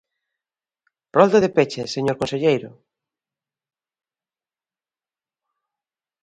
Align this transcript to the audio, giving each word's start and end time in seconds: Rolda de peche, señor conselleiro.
Rolda 1.17 1.39
de 1.43 1.49
peche, 1.57 1.81
señor 1.95 2.15
conselleiro. 2.21 2.69